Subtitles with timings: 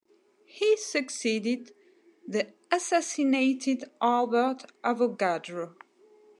[0.47, 1.75] He succeeded
[2.27, 5.75] the assassinated Albert Avogadro.